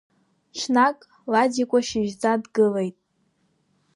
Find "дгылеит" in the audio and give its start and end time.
2.43-2.97